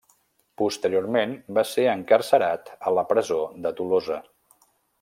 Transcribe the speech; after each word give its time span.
Posteriorment 0.61 1.35
va 1.57 1.65
ser 1.73 1.85
encarcerat 1.91 2.73
a 2.91 2.95
la 2.99 3.05
presó 3.13 3.39
de 3.67 3.77
Tolosa. 3.81 4.19